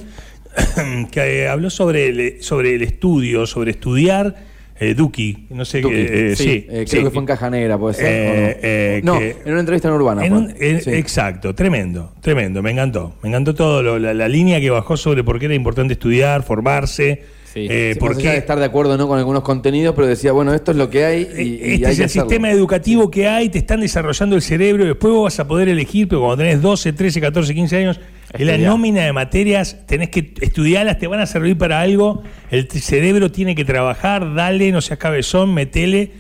que 1.10 1.42
eh, 1.44 1.48
habló 1.48 1.70
sobre 1.70 2.08
el, 2.08 2.42
sobre 2.42 2.74
el 2.74 2.82
estudio, 2.82 3.46
sobre 3.46 3.70
estudiar. 3.72 4.52
Eh, 4.80 4.94
Duki, 4.94 5.46
no 5.50 5.64
sé 5.64 5.80
Duki, 5.80 5.94
qué. 5.94 6.32
eh, 6.32 6.36
sí. 6.36 6.42
sí, 6.44 6.66
Eh, 6.68 6.84
sí. 6.86 6.90
creo 6.96 7.04
que 7.04 7.10
fue 7.10 7.20
en 7.20 7.26
Caja 7.26 7.48
Negra, 7.50 7.78
puede 7.78 7.94
ser. 7.94 8.06
Eh, 8.08 8.20
¿o 8.20 8.34
no? 8.34 8.58
eh, 8.62 9.00
no, 9.04 9.18
que- 9.18 9.36
en 9.44 9.52
una 9.52 9.60
entrevista 9.60 9.86
en 9.88 9.94
Urbana. 9.94 10.24
En 10.26 10.32
fue. 10.32 10.38
un- 10.40 10.54
en- 10.58 10.80
Sí. 10.82 10.90
Exacto, 10.90 11.54
tremendo, 11.54 12.12
tremendo, 12.20 12.62
me 12.62 12.72
encantó. 12.72 13.14
Me 13.22 13.28
encantó 13.28 13.54
todo, 13.54 13.80
lo- 13.82 13.99
la, 14.00 14.12
la 14.12 14.28
línea 14.28 14.58
que 14.61 14.70
bajó 14.70 14.96
sobre 14.96 15.22
por 15.22 15.38
qué 15.38 15.44
era 15.44 15.54
importante 15.54 15.92
estudiar, 15.92 16.42
formarse. 16.42 17.22
Sí. 17.52 17.66
eh, 17.68 17.94
Sí, 17.94 17.99
por 17.99 18.11
más 18.11 18.18
allá 18.18 18.30
de 18.32 18.37
qué 18.37 18.38
estar 18.38 18.59
de 18.59 18.64
acuerdo 18.64 18.94
o 18.94 18.97
no 18.97 19.09
con 19.09 19.18
algunos 19.18 19.42
contenidos, 19.42 19.94
pero 19.94 20.06
decía, 20.06 20.32
bueno, 20.32 20.54
esto 20.54 20.71
es 20.71 20.76
lo 20.78 20.88
que 20.90 21.04
hay 21.04 21.28
y, 21.37 21.75
y 21.75 21.82
este 21.82 21.87
hay 21.87 21.92
es 21.92 21.99
que 21.99 22.04
el 22.04 22.06
hacerlo. 22.06 22.30
sistema 22.30 22.50
educativo 22.50 23.11
que 23.11 23.28
hay, 23.28 23.49
te 23.50 23.59
están 23.59 23.80
desarrollando 23.80 24.37
el 24.37 24.42
cerebro, 24.42 24.85
después 24.87 25.12
vos 25.12 25.25
vas 25.25 25.40
a 25.40 25.47
poder 25.47 25.68
elegir, 25.68 26.09
pero 26.09 26.21
cuando 26.23 26.38
tenés 26.44 26.62
12, 26.62 26.92
13, 26.94 27.21
14, 27.21 27.54
15 27.54 27.76
años, 27.76 28.00
en 28.32 28.47
la 28.47 28.56
nómina 28.59 29.04
de 29.04 29.12
materias 29.12 29.85
tenés 29.87 30.09
que 30.09 30.32
estudiarlas, 30.40 30.99
te 30.99 31.06
van 31.06 31.21
a 31.21 31.26
servir 31.26 31.59
para 31.59 31.80
algo, 31.80 32.23
el 32.50 32.68
cerebro 32.71 33.30
tiene 33.30 33.54
que 33.54 33.64
trabajar, 33.66 34.35
dale, 34.35 34.73
no 34.73 34.80
seas 34.80 34.99
cabezón, 34.99 35.52
metele. 35.52 36.12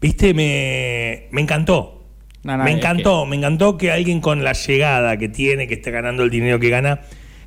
Viste, 0.00 0.34
me, 0.34 1.26
me 1.32 1.40
encantó. 1.40 2.04
No, 2.44 2.56
no, 2.56 2.62
me 2.64 2.70
es 2.70 2.76
encantó, 2.76 3.26
me 3.26 3.34
encantó 3.34 3.76
que 3.76 3.90
alguien 3.90 4.20
con 4.20 4.44
la 4.44 4.52
llegada 4.52 5.16
que 5.16 5.28
tiene, 5.28 5.66
que 5.66 5.74
está 5.74 5.90
ganando 5.90 6.22
el 6.22 6.30
dinero 6.30 6.60
que 6.60 6.68
gana, 6.68 7.00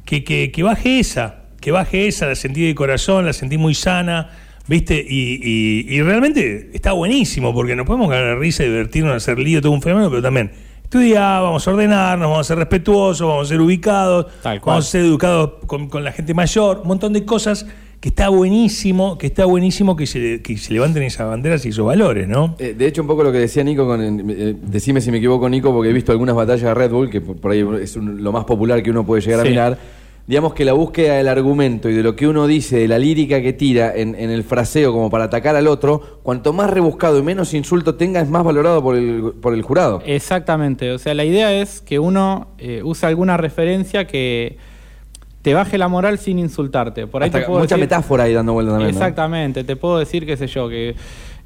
que, 0.03 0.25
que, 0.25 0.51
que 0.51 0.63
baje 0.63 0.99
esa, 0.99 1.38
que 1.59 1.71
baje 1.71 2.07
esa, 2.07 2.25
la 2.27 2.35
sentí 2.35 2.65
de 2.65 2.75
corazón, 2.75 3.25
la 3.25 3.33
sentí 3.33 3.57
muy 3.57 3.73
sana, 3.75 4.29
¿viste? 4.67 4.95
Y, 5.07 5.39
y- 5.43 5.95
y 5.95 6.01
realmente 6.01 6.69
está 6.73 6.91
buenísimo, 6.93 7.53
porque 7.53 7.75
nos 7.75 7.85
podemos 7.85 8.09
ganar 8.09 8.37
risa, 8.39 8.63
divertirnos, 8.63 9.13
hacer 9.15 9.39
lío, 9.39 9.61
todo 9.61 9.71
un 9.71 9.81
fenómeno, 9.81 10.09
pero 10.09 10.21
también 10.21 10.51
estudiar, 10.83 11.41
vamos 11.43 11.67
a 11.67 11.71
ordenarnos, 11.71 12.29
vamos 12.29 12.45
a 12.45 12.47
ser 12.47 12.57
respetuosos, 12.57 13.27
vamos 13.27 13.47
a 13.47 13.49
ser 13.49 13.61
ubicados, 13.61 14.25
Tal 14.41 14.59
cual. 14.59 14.73
vamos 14.75 14.87
a 14.87 14.89
ser 14.91 15.01
educados 15.01 15.51
con, 15.67 15.87
con 15.89 16.03
la 16.03 16.11
gente 16.11 16.33
mayor, 16.33 16.79
un 16.81 16.87
montón 16.87 17.13
de 17.13 17.25
cosas 17.25 17.65
que 17.99 18.09
está 18.09 18.29
buenísimo, 18.29 19.17
que 19.17 19.27
está 19.27 19.43
buenísimo 19.45 19.95
que 19.97 20.07
se, 20.07 20.41
que 20.41 20.57
se 20.57 20.71
levanten 20.73 21.03
esas 21.03 21.27
banderas 21.27 21.65
y 21.65 21.69
esos 21.69 21.85
valores, 21.85 22.27
¿no? 22.29 22.55
Eh, 22.57 22.73
de 22.77 22.87
hecho, 22.87 23.01
un 23.01 23.07
poco 23.09 23.23
lo 23.23 23.31
que 23.33 23.39
decía 23.39 23.61
Nico, 23.63 23.85
con, 23.85 24.01
eh, 24.31 24.55
decime 24.63 25.01
si 25.01 25.11
me 25.11 25.17
equivoco, 25.17 25.49
Nico, 25.49 25.73
porque 25.73 25.89
he 25.89 25.93
visto 25.93 26.11
algunas 26.13 26.33
batallas 26.33 26.63
de 26.63 26.73
Red 26.73 26.91
Bull, 26.91 27.09
que 27.09 27.19
por, 27.21 27.51
ahí 27.51 27.63
es 27.81 27.95
un- 27.97 28.23
lo 28.23 28.31
más 28.31 28.45
popular 28.45 28.81
que 28.81 28.89
uno 28.89 29.05
puede 29.05 29.21
llegar 29.21 29.41
a 29.41 29.43
mirar. 29.43 29.77
Digamos 30.29 30.53
que 30.53 30.63
la 30.63 30.73
búsqueda 30.73 31.15
del 31.15 31.27
argumento 31.27 31.89
y 31.89 31.93
de 31.95 32.03
lo 32.03 32.15
que 32.15 32.27
uno 32.27 32.45
dice, 32.45 32.77
de 32.77 32.87
la 32.87 32.99
lírica 32.99 33.41
que 33.41 33.51
tira 33.51 33.95
en, 33.95 34.13
en 34.13 34.29
el 34.29 34.43
fraseo 34.43 34.93
como 34.93 35.09
para 35.09 35.23
atacar 35.23 35.55
al 35.55 35.65
otro, 35.65 36.19
cuanto 36.21 36.53
más 36.53 36.69
rebuscado 36.69 37.17
y 37.17 37.23
menos 37.23 37.55
insulto 37.55 37.95
tenga, 37.95 38.21
es 38.21 38.29
más 38.29 38.43
valorado 38.43 38.83
por 38.83 38.95
el, 38.95 39.33
por 39.41 39.55
el 39.55 39.63
jurado. 39.63 40.03
Exactamente, 40.05 40.91
o 40.91 40.99
sea, 40.99 41.15
la 41.15 41.25
idea 41.25 41.51
es 41.59 41.81
que 41.81 41.97
uno 41.97 42.49
eh, 42.59 42.83
use 42.83 43.07
alguna 43.07 43.37
referencia 43.37 44.05
que 44.05 44.59
te 45.41 45.55
baje 45.55 45.79
la 45.79 45.87
moral 45.87 46.19
sin 46.19 46.37
insultarte. 46.37 47.07
Por 47.07 47.23
ahí 47.23 47.29
Hasta 47.29 47.39
te 47.39 47.45
puedo 47.47 47.61
mucha 47.61 47.75
decir- 47.75 47.85
metáfora 47.85 48.25
ahí 48.25 48.33
dando 48.35 48.53
vuelta 48.53 48.73
también. 48.73 48.91
¿no? 48.91 48.97
Exactamente, 48.99 49.63
te 49.63 49.75
puedo 49.77 49.97
decir, 49.97 50.27
qué 50.27 50.37
sé 50.37 50.45
yo, 50.45 50.69
que 50.69 50.93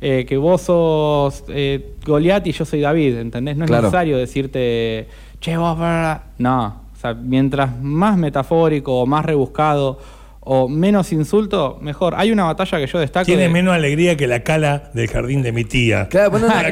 eh, 0.02 0.26
que 0.28 0.36
vos 0.36 0.62
sos 0.62 1.46
eh, 1.48 1.94
Goliat 2.06 2.46
y 2.48 2.52
yo 2.52 2.66
soy 2.66 2.82
David, 2.82 3.16
¿entendés? 3.16 3.56
No 3.56 3.64
es 3.64 3.72
necesario 3.72 4.18
decirte, 4.18 5.08
che, 5.40 5.56
vos, 5.56 5.78
bla, 5.78 5.88
bla". 5.88 6.24
no. 6.38 6.83
O 7.04 7.06
sea, 7.06 7.14
mientras 7.16 7.70
más 7.82 8.16
metafórico 8.18 9.02
o 9.02 9.06
más 9.06 9.26
rebuscado 9.26 10.00
o 10.40 10.70
menos 10.70 11.12
insulto, 11.12 11.78
mejor. 11.82 12.14
Hay 12.16 12.32
una 12.32 12.46
batalla 12.46 12.78
que 12.78 12.88
yo 12.88 12.98
destaco. 13.00 13.26
Tiene 13.26 13.44
de- 13.44 13.50
menos 13.50 13.74
alegría 13.74 14.16
que 14.16 14.26
la 14.26 14.42
cala 14.42 14.90
del 14.94 15.10
jardín 15.10 15.42
de 15.42 15.52
mi 15.52 15.66
tía. 15.66 16.08
Claro, 16.08 16.32
bueno, 16.32 16.48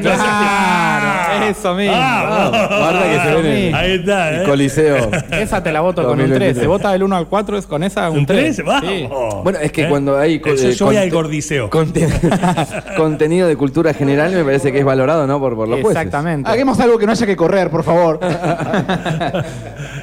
eso 1.44 1.74
mismo. 1.74 1.94
Ah, 1.96 2.48
Guarda 2.50 3.02
que 3.02 3.20
se 3.28 3.34
ve 3.34 3.40
en 3.40 3.68
el, 3.68 3.74
Ahí 3.74 3.92
está, 3.92 4.30
el 4.30 4.42
¿eh? 4.42 4.44
Coliseo. 4.44 5.10
Esa 5.32 5.62
te 5.62 5.72
la 5.72 5.80
voto 5.80 6.02
con 6.02 6.12
un 6.12 6.18
2023. 6.30 6.52
3. 6.54 6.62
Se 6.62 6.66
vota 6.66 6.92
del 6.92 7.02
1 7.02 7.16
al 7.16 7.26
4, 7.28 7.58
es 7.58 7.66
con 7.66 7.82
esa 7.82 8.10
un, 8.10 8.18
¿Un 8.18 8.26
3? 8.26 8.56
3. 8.56 8.66
Vamos. 8.66 9.44
Bueno, 9.44 9.58
es 9.60 9.72
que 9.72 9.82
¿Eh? 9.84 9.88
cuando 9.88 10.18
hay... 10.18 10.40
Yo, 10.44 10.52
eh, 10.52 10.72
yo 10.72 10.86
voy 10.86 10.96
al 10.96 11.10
conte- 11.10 12.08
contenido 12.96 13.48
de 13.48 13.56
cultura 13.56 13.92
general 13.94 14.32
me 14.32 14.44
parece 14.44 14.72
que 14.72 14.78
es 14.78 14.84
valorado, 14.84 15.26
¿no? 15.26 15.38
Por, 15.40 15.54
por 15.56 15.68
los 15.68 15.80
jueces. 15.80 15.96
Exactamente. 16.02 16.50
Hagamos 16.50 16.78
algo 16.80 16.98
que 16.98 17.06
no 17.06 17.12
haya 17.12 17.26
que 17.26 17.36
correr, 17.36 17.70
por 17.70 17.84
favor. 17.84 18.20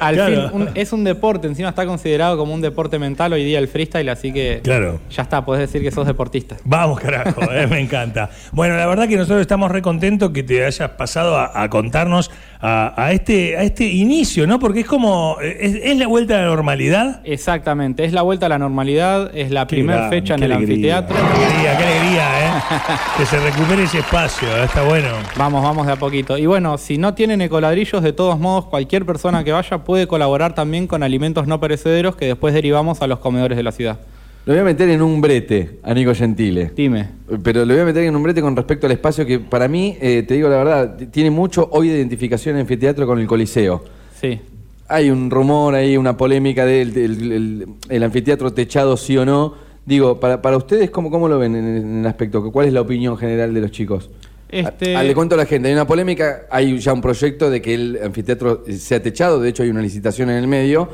Al 0.00 0.14
Claro. 0.14 0.48
fin, 0.50 0.60
un- 0.62 0.68
es 0.74 0.92
un 0.92 1.04
deporte, 1.04 1.46
encima 1.46 1.68
está 1.68 1.84
considerado 1.86 2.36
como 2.38 2.54
un 2.54 2.60
deporte 2.60 2.98
mental 2.98 3.32
hoy 3.32 3.44
día 3.44 3.58
el 3.58 3.68
freestyle, 3.68 4.08
así 4.08 4.32
que 4.32 4.60
Claro. 4.62 4.98
ya 5.10 5.22
está, 5.22 5.44
podés 5.44 5.60
decir 5.60 5.82
que 5.82 5.90
sos 5.90 6.06
deportista. 6.06 6.56
Vamos, 6.64 6.98
carajo, 7.00 7.42
eh, 7.52 7.66
me 7.66 7.80
encanta. 7.80 8.30
Bueno, 8.52 8.76
la 8.76 8.86
verdad 8.86 9.06
que 9.08 9.16
nosotros 9.16 9.40
estamos 9.42 9.70
re 9.70 9.82
contentos 9.82 10.30
que 10.30 10.42
te 10.42 10.64
hayas 10.64 10.90
pasado 10.92 11.19
a, 11.20 11.62
a 11.62 11.68
contarnos 11.70 12.30
a, 12.60 12.92
a 12.96 13.12
este, 13.12 13.56
a 13.56 13.62
este 13.62 13.84
inicio, 13.84 14.46
¿no? 14.46 14.58
Porque 14.58 14.80
es 14.80 14.86
como, 14.86 15.38
es, 15.40 15.74
es 15.82 15.96
la 15.96 16.06
vuelta 16.06 16.36
a 16.36 16.42
la 16.42 16.46
normalidad. 16.46 17.20
Exactamente, 17.24 18.04
es 18.04 18.12
la 18.12 18.22
vuelta 18.22 18.46
a 18.46 18.48
la 18.48 18.58
normalidad, 18.58 19.30
es 19.34 19.50
la 19.50 19.66
primera 19.66 20.08
fecha 20.08 20.34
en 20.34 20.42
el 20.42 20.52
alegría. 20.52 20.98
anfiteatro. 20.98 21.16
Qué 21.16 21.44
alegría, 21.44 21.78
qué 21.78 21.84
alegría, 21.84 22.46
¿eh? 22.46 22.62
que 23.18 23.26
se 23.26 23.38
recupere 23.40 23.84
ese 23.84 23.98
espacio, 24.00 24.48
¿eh? 24.48 24.64
está 24.64 24.82
bueno. 24.82 25.08
Vamos, 25.36 25.62
vamos 25.62 25.86
de 25.86 25.92
a 25.92 25.96
poquito. 25.96 26.36
Y 26.36 26.46
bueno, 26.46 26.76
si 26.78 26.98
no 26.98 27.14
tienen 27.14 27.40
ecoladrillos, 27.40 28.02
de 28.02 28.12
todos 28.12 28.38
modos, 28.38 28.66
cualquier 28.66 29.06
persona 29.06 29.44
que 29.44 29.52
vaya 29.52 29.78
puede 29.78 30.06
colaborar 30.06 30.54
también 30.54 30.86
con 30.86 31.02
alimentos 31.02 31.46
no 31.46 31.60
perecederos 31.60 32.16
que 32.16 32.26
después 32.26 32.52
derivamos 32.54 33.00
a 33.02 33.06
los 33.06 33.18
comedores 33.20 33.56
de 33.56 33.62
la 33.62 33.72
ciudad. 33.72 33.98
Lo 34.46 34.54
voy 34.54 34.60
a 34.60 34.64
meter 34.64 34.88
en 34.88 35.02
un 35.02 35.20
brete 35.20 35.78
a 35.82 35.92
Nico 35.94 36.14
Gentile. 36.14 36.72
Dime. 36.74 37.08
Pero 37.42 37.64
lo 37.64 37.74
voy 37.74 37.82
a 37.82 37.84
meter 37.84 38.04
en 38.04 38.16
un 38.16 38.22
brete 38.22 38.40
con 38.40 38.56
respecto 38.56 38.86
al 38.86 38.92
espacio 38.92 39.24
que 39.26 39.38
para 39.38 39.68
mí, 39.68 39.96
eh, 40.00 40.24
te 40.26 40.34
digo 40.34 40.48
la 40.48 40.56
verdad, 40.56 40.96
tiene 41.10 41.30
mucho 41.30 41.68
hoy 41.72 41.88
de 41.88 41.98
identificación 41.98 42.56
en 42.56 42.62
anfiteatro 42.62 43.06
con 43.06 43.18
el 43.18 43.26
Coliseo. 43.26 43.84
Sí. 44.20 44.40
Hay 44.88 45.10
un 45.10 45.30
rumor 45.30 45.74
ahí, 45.74 45.96
una 45.96 46.16
polémica 46.16 46.64
del 46.64 46.92
del- 46.92 47.32
el, 47.32 47.66
el 47.88 48.02
anfiteatro 48.02 48.52
techado 48.52 48.96
sí 48.96 49.16
o 49.16 49.24
no. 49.24 49.54
Digo, 49.86 50.18
para, 50.20 50.40
para 50.42 50.56
ustedes, 50.56 50.90
¿cómo, 50.90 51.10
¿cómo 51.10 51.28
lo 51.28 51.38
ven 51.38 51.54
en, 51.54 51.76
en 51.76 52.00
el 52.00 52.06
aspecto? 52.06 52.50
¿Cuál 52.50 52.66
es 52.66 52.72
la 52.72 52.80
opinión 52.80 53.16
general 53.16 53.52
de 53.54 53.60
los 53.60 53.70
chicos? 53.70 54.10
Este- 54.48 54.96
A- 54.96 55.00
a- 55.00 55.04
le 55.04 55.14
cuento 55.14 55.34
a 55.36 55.38
la 55.38 55.46
gente, 55.46 55.68
hay 55.68 55.74
una 55.74 55.86
polémica, 55.86 56.46
hay 56.50 56.78
ya 56.78 56.92
un 56.92 57.00
proyecto 57.00 57.50
de 57.50 57.62
que 57.62 57.74
el 57.74 57.98
anfiteatro 58.02 58.64
sea 58.76 59.00
techado, 59.02 59.40
de 59.40 59.48
hecho 59.50 59.62
hay 59.62 59.70
una 59.70 59.80
licitación 59.82 60.28
en 60.30 60.36
el 60.36 60.48
medio, 60.48 60.88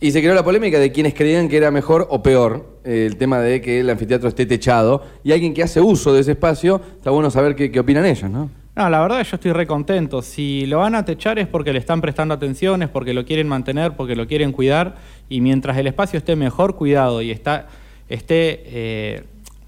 y 0.00 0.10
se 0.12 0.20
creó 0.20 0.34
la 0.34 0.42
polémica 0.44 0.78
de 0.78 0.90
quienes 0.92 1.12
creían 1.14 1.48
que 1.48 1.56
era 1.58 1.70
mejor 1.70 2.06
o 2.10 2.22
peor 2.22 2.64
eh, 2.64 2.71
el 2.84 3.16
tema 3.16 3.38
de 3.40 3.60
que 3.60 3.80
el 3.80 3.90
anfiteatro 3.90 4.28
esté 4.28 4.46
techado, 4.46 5.02
y 5.22 5.32
alguien 5.32 5.54
que 5.54 5.62
hace 5.62 5.80
uso 5.80 6.12
de 6.12 6.20
ese 6.20 6.32
espacio, 6.32 6.80
está 6.96 7.10
bueno 7.10 7.30
saber 7.30 7.54
qué, 7.54 7.70
qué 7.70 7.80
opinan 7.80 8.06
ellos, 8.06 8.30
¿no? 8.30 8.50
No, 8.74 8.88
la 8.88 9.00
verdad 9.02 9.22
yo 9.22 9.36
estoy 9.36 9.52
re 9.52 9.66
contento. 9.66 10.22
Si 10.22 10.64
lo 10.64 10.78
van 10.78 10.94
a 10.94 11.04
techar 11.04 11.38
es 11.38 11.46
porque 11.46 11.74
le 11.74 11.78
están 11.78 12.00
prestando 12.00 12.32
atención, 12.32 12.82
es 12.82 12.88
porque 12.88 13.12
lo 13.12 13.26
quieren 13.26 13.46
mantener, 13.46 13.92
porque 13.96 14.16
lo 14.16 14.26
quieren 14.26 14.50
cuidar. 14.50 14.96
Y 15.28 15.42
mientras 15.42 15.76
el 15.76 15.86
espacio 15.86 16.18
esté 16.18 16.36
mejor 16.36 16.74
cuidado 16.76 17.20
y 17.20 17.30
está, 17.30 17.66
esté 18.08 18.62
eh, 18.64 19.24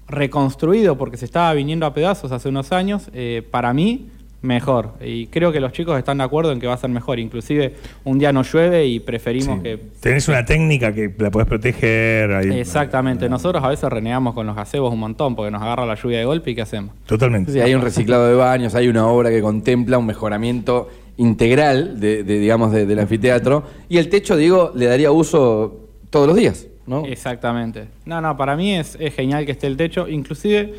reconstruido 0.07 0.97
porque 0.97 1.17
se 1.17 1.25
estaba 1.25 1.53
viniendo 1.53 1.85
a 1.85 1.93
pedazos 1.93 2.31
hace 2.31 2.49
unos 2.49 2.71
años, 2.71 3.11
eh, 3.13 3.47
para 3.51 3.73
mí 3.73 4.09
mejor. 4.45 4.93
Y 5.03 5.27
creo 5.27 5.51
que 5.51 5.59
los 5.59 5.71
chicos 5.73 5.97
están 5.97 6.19
de 6.19 6.23
acuerdo 6.23 6.51
en 6.51 6.59
que 6.59 6.67
va 6.67 6.73
a 6.73 6.77
ser 6.77 6.89
mejor. 6.89 7.19
Inclusive 7.19 7.73
un 8.03 8.17
día 8.19 8.31
no 8.31 8.43
llueve 8.43 8.85
y 8.85 8.99
preferimos 8.99 9.57
Sí. 9.57 9.63
que... 9.63 9.79
Tenés 9.99 10.27
una 10.27 10.45
técnica 10.45 10.93
que 10.93 11.13
la 11.17 11.31
podés 11.31 11.47
proteger. 11.47 12.31
ahí. 12.31 12.59
Exactamente. 12.59 13.27
Nosotros 13.27 13.63
a 13.63 13.67
veces 13.69 13.89
renegamos 13.89 14.33
con 14.33 14.45
los 14.47 14.55
gazebos 14.55 14.93
un 14.93 14.99
montón 14.99 15.35
porque 15.35 15.51
nos 15.51 15.61
agarra 15.61 15.85
la 15.85 15.95
lluvia 15.95 16.19
de 16.19 16.25
golpe 16.25 16.51
y 16.51 16.55
¿qué 16.55 16.61
hacemos? 16.61 16.93
Totalmente. 17.05 17.51
Sí, 17.51 17.59
hay 17.59 17.73
un 17.75 17.81
reciclado 17.81 18.27
de 18.27 18.35
baños, 18.35 18.75
hay 18.75 18.87
una 18.87 19.07
obra 19.07 19.29
que 19.29 19.41
contempla 19.41 19.97
un 19.97 20.05
mejoramiento 20.05 20.89
integral 21.17 21.99
de, 21.99 22.23
de, 22.23 22.39
digamos, 22.39 22.71
de- 22.71 22.85
del 22.85 22.99
anfiteatro, 22.99 23.63
y 23.89 23.97
el 23.97 24.09
techo, 24.09 24.35
digo, 24.35 24.71
le 24.75 24.85
daría 24.85 25.11
uso 25.11 25.87
todos 26.09 26.27
los 26.27 26.35
días, 26.35 26.67
¿no? 26.87 27.05
Exactamente. 27.05 27.85
No, 28.05 28.19
no, 28.21 28.35
para 28.37 28.55
mí 28.55 28.75
es, 28.75 28.97
es 28.99 29.13
genial 29.15 29.45
que 29.45 29.53
esté 29.53 29.67
el 29.67 29.77
techo. 29.77 30.07
Inclusive, 30.09 30.73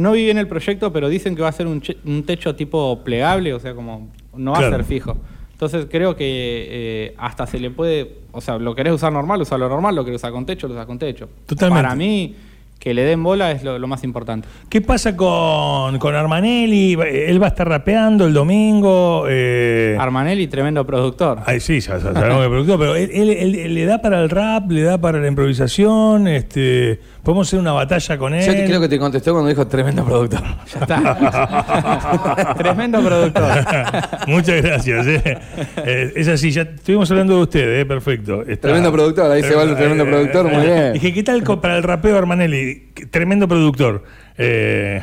no 0.00 0.12
vi 0.12 0.24
bien 0.24 0.38
el 0.38 0.48
proyecto, 0.48 0.92
pero 0.92 1.08
dicen 1.08 1.36
que 1.36 1.42
va 1.42 1.48
a 1.48 1.52
ser 1.52 1.66
un, 1.66 1.82
un 2.04 2.22
techo 2.24 2.54
tipo 2.56 3.02
plegable, 3.04 3.52
o 3.54 3.60
sea, 3.60 3.74
como 3.74 4.08
no 4.34 4.52
va 4.52 4.58
Claro. 4.58 4.74
a 4.74 4.78
ser 4.78 4.86
fijo. 4.86 5.16
Entonces 5.52 5.86
creo 5.90 6.16
que 6.16 6.24
eh, 6.70 7.14
hasta 7.18 7.46
se 7.46 7.58
le 7.60 7.70
puede, 7.70 8.16
o 8.32 8.40
sea, 8.40 8.58
lo 8.58 8.74
querés 8.74 8.94
usar 8.94 9.12
normal, 9.12 9.42
usarlo 9.42 9.68
normal, 9.68 9.94
lo 9.94 10.04
querés 10.04 10.20
usar 10.20 10.32
con 10.32 10.46
techo, 10.46 10.66
lo 10.66 10.72
usas 10.74 10.86
con 10.86 10.98
techo. 10.98 11.28
Totalmente. 11.46 11.82
Para 11.82 11.94
mí, 11.94 12.34
que 12.80 12.94
le 12.94 13.02
den 13.04 13.22
bola 13.22 13.50
es 13.52 13.62
lo, 13.62 13.78
lo 13.78 13.86
más 13.86 14.02
importante. 14.04 14.48
¿Qué 14.70 14.80
pasa 14.80 15.14
con, 15.14 15.98
con 15.98 16.14
Armanelli? 16.14 16.94
¿Él 16.94 17.40
va 17.40 17.46
a 17.46 17.50
estar 17.50 17.68
rapeando 17.68 18.24
el 18.26 18.32
domingo? 18.32 19.26
Eh, 19.28 19.98
Armanelli, 20.00 20.46
tremendo 20.48 20.86
productor. 20.86 21.40
Ay, 21.44 21.60
sí, 21.60 21.78
ya, 21.80 21.98
ya 21.98 22.12
sabemos 22.14 22.38
que 22.38 22.42
es 22.44 22.48
productor, 22.48 22.78
pero 22.78 22.96
él, 22.96 23.10
él- 23.12 23.30
él- 23.30 23.54
él 23.54 23.74
le 23.74 23.84
da 23.84 24.00
para 24.00 24.18
el 24.22 24.30
rap, 24.30 24.70
le 24.70 24.80
da 24.82 24.96
para 24.98 25.18
la 25.20 25.28
improvisación, 25.28 26.26
este, 26.26 26.98
podemos 27.22 27.46
hacer 27.48 27.60
una 27.60 27.72
batalla 27.72 28.16
con 28.16 28.32
él. 28.32 28.46
Yo 28.46 28.52
te- 28.54 28.64
creo 28.64 28.80
que 28.80 28.88
te 28.88 28.98
contestó 28.98 29.32
cuando 29.32 29.50
dijo 29.50 29.66
tremendo 29.66 30.02
productor. 30.02 30.40
Ya 30.72 30.80
está. 30.80 32.54
tremendo 32.56 33.02
productor. 33.02 33.44
Muchas 34.26 34.62
gracias. 34.62 35.06
eh. 35.06 35.38
Eh, 35.84 36.12
es 36.16 36.28
así, 36.28 36.50
ya 36.50 36.62
estuvimos 36.62 37.10
hablando 37.10 37.36
de 37.36 37.42
usted, 37.42 37.80
eh, 37.80 37.84
perfecto. 37.84 38.40
Está- 38.42 38.68
Tremendo 38.68 38.90
productor, 38.90 39.30
ahí 39.30 39.42
se 39.42 39.54
va 39.54 39.64
el 39.64 39.76
tremendo 39.76 40.06
productor, 40.06 40.50
muy 40.50 40.64
bien. 40.64 40.92
Dije, 40.94 41.12
¿qué 41.12 41.22
tal 41.22 41.42
para 41.60 41.76
el 41.76 41.82
rapeo 41.82 42.16
Armanelli? 42.16 42.69
Tremendo 43.10 43.46
productor. 43.48 44.04
Eh, 44.38 45.02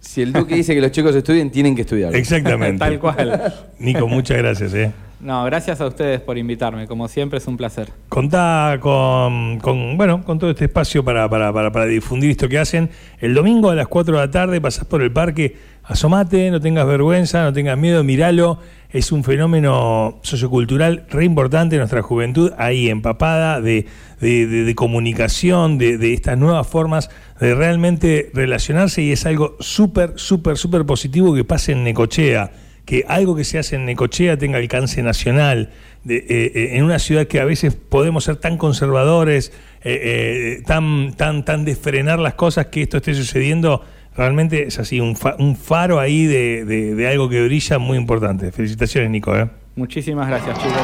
Si 0.00 0.20
el 0.20 0.32
Duque 0.32 0.54
dice 0.56 0.74
que 0.74 0.80
los 0.80 0.90
chicos 0.90 1.14
estudien, 1.16 1.50
tienen 1.50 1.74
que 1.74 1.82
estudiar. 1.82 2.14
exactamente. 2.14 2.78
Tal 2.78 2.98
cual. 2.98 3.54
Nico, 3.78 4.06
muchas 4.08 4.36
gracias. 4.38 4.74
Eh. 4.74 4.92
No, 5.22 5.44
gracias 5.44 5.80
a 5.80 5.86
ustedes 5.86 6.20
por 6.20 6.36
invitarme. 6.36 6.88
Como 6.88 7.06
siempre 7.06 7.38
es 7.38 7.46
un 7.46 7.56
placer. 7.56 7.90
Contá 8.08 8.76
con, 8.80 9.60
bueno, 9.96 10.24
con 10.24 10.40
todo 10.40 10.50
este 10.50 10.64
espacio 10.64 11.04
para, 11.04 11.28
para, 11.30 11.52
para, 11.52 11.86
difundir 11.86 12.32
esto 12.32 12.48
que 12.48 12.58
hacen. 12.58 12.90
El 13.20 13.32
domingo 13.32 13.70
a 13.70 13.76
las 13.76 13.86
4 13.86 14.16
de 14.16 14.20
la 14.20 14.30
tarde 14.32 14.60
pasás 14.60 14.84
por 14.84 15.00
el 15.00 15.12
parque, 15.12 15.56
asomate, 15.84 16.50
no 16.50 16.60
tengas 16.60 16.88
vergüenza, 16.88 17.44
no 17.44 17.52
tengas 17.52 17.78
miedo, 17.78 18.02
míralo. 18.02 18.58
Es 18.90 19.12
un 19.12 19.22
fenómeno 19.22 20.18
sociocultural 20.22 21.06
re 21.08 21.24
importante 21.24 21.78
nuestra 21.78 22.02
juventud, 22.02 22.52
ahí 22.58 22.88
empapada 22.88 23.60
de, 23.60 23.86
de, 24.20 24.46
de- 24.48 24.64
de 24.64 24.74
comunicación, 24.74 25.78
de 25.78 26.12
estas 26.12 26.36
nuevas 26.36 26.66
formas 26.66 27.10
de 27.38 27.54
realmente 27.54 28.30
relacionarse 28.34 29.02
y 29.02 29.12
es 29.12 29.24
algo 29.24 29.56
súper, 29.60 30.14
súper, 30.16 30.58
súper 30.58 30.84
positivo 30.84 31.32
que 31.32 31.44
pase 31.44 31.72
en 31.72 31.84
Necochea 31.84 32.50
que 32.84 33.04
algo 33.08 33.36
que 33.36 33.44
se 33.44 33.58
hace 33.58 33.76
en 33.76 33.84
Necochea 33.84 34.36
tenga 34.36 34.58
alcance 34.58 35.02
nacional, 35.02 35.70
eh, 36.08 36.24
eh, 36.28 36.70
en 36.74 36.84
una 36.84 36.98
ciudad 36.98 37.26
que 37.26 37.38
a 37.40 37.44
veces 37.44 37.74
podemos 37.74 38.24
ser 38.24 38.36
tan 38.36 38.56
conservadores, 38.58 39.52
eh, 39.84 40.62
tan, 40.66 41.12
tan, 41.14 41.44
tan 41.44 41.64
de 41.64 41.76
frenar 41.76 42.18
las 42.18 42.34
cosas 42.34 42.66
que 42.66 42.82
esto 42.82 42.96
esté 42.96 43.14
sucediendo, 43.14 43.84
realmente 44.16 44.64
es 44.66 44.78
así, 44.78 44.98
un, 45.00 45.14
fa- 45.16 45.36
un 45.38 45.56
faro 45.56 46.00
ahí 46.00 46.26
de, 46.26 46.64
de- 46.64 46.94
de 46.96 47.08
algo 47.08 47.28
que 47.28 47.42
brilla 47.44 47.78
muy 47.78 47.96
importante. 47.98 48.50
Felicitaciones, 48.52 49.10
Nico. 49.10 49.32
Muchísimas 49.76 50.28
gracias, 50.28 50.58
chicos. 50.58 50.82